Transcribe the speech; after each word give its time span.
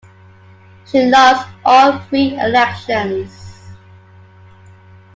She 0.87 1.05
lost 1.05 1.47
all 1.63 1.99
three 2.09 2.33
elections. 2.39 3.69